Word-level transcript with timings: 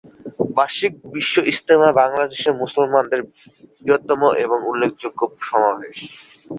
বার্ষিক 0.55 0.93
বিশ্ব 1.13 1.35
ইজতেমা 1.51 1.89
বাংলাদেশের 2.01 2.53
মুসলমানদের 2.61 3.21
বৃহত্তম 3.83 4.21
ও 4.25 4.29
উল্লেখযোগ্য 4.69 5.19
সমাবেশ। 5.47 5.97